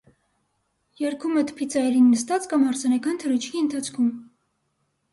[1.01, 4.13] Երգում է՝ թփի ծայրին նստած կամ հարսանեկան թռիչքի ընթացքում։